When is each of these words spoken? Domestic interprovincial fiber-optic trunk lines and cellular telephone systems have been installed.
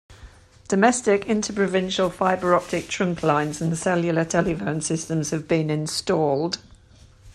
Domestic 0.67 1.27
interprovincial 1.27 2.09
fiber-optic 2.09 2.87
trunk 2.87 3.21
lines 3.21 3.61
and 3.61 3.77
cellular 3.77 4.25
telephone 4.25 4.81
systems 4.81 5.29
have 5.29 5.47
been 5.47 5.69
installed. 5.69 6.57